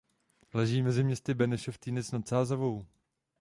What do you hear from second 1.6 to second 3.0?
a Týnec nad Sázavou.